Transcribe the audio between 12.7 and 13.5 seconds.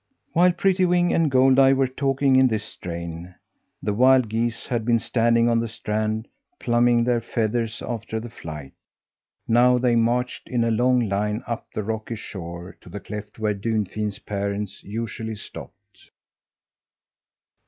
to the cleft